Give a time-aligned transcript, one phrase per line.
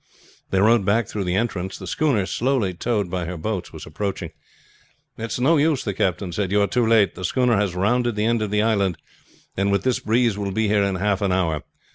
[0.49, 1.77] They rowed back through the entrance.
[1.77, 4.31] The schooner slowly towed by her boats was approaching.
[5.15, 7.13] "It is no use," the captain said, "you are too late.
[7.13, 8.97] The schooner has rounded the end of the island,
[9.55, 11.61] and with this breeze will be here in half an hour.